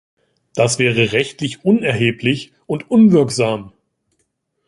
Das 0.55 0.79
wäre 0.79 1.11
rechtlich 1.11 1.63
unerheblich 1.63 2.53
und 2.65 2.89
unwirksam. 2.89 3.71